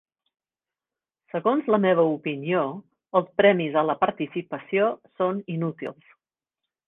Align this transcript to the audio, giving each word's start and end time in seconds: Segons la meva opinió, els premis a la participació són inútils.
Segons 1.33 1.67
la 1.73 1.79
meva 1.83 2.05
opinió, 2.13 2.63
els 3.19 3.29
premis 3.41 3.77
a 3.81 3.85
la 3.91 3.97
participació 4.07 4.87
són 5.21 5.45
inútils. 5.57 6.11